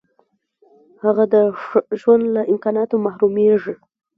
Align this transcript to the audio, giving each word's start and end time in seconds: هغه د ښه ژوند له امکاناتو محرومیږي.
هغه 1.03 1.23
د 1.33 1.35
ښه 1.63 1.79
ژوند 2.01 2.23
له 2.35 2.41
امکاناتو 2.51 2.95
محرومیږي. 3.05 3.75